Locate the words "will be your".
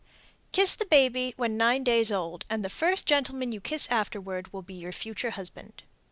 4.51-4.91